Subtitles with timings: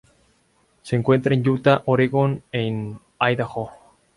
[0.81, 3.69] Se encuentra en Utah, Oregon y en Idaho.